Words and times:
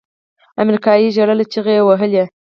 امريکايي 0.61 1.07
ژړل 1.15 1.39
چيغې 1.51 1.73
يې 1.79 1.83
وهلې. 1.87 2.23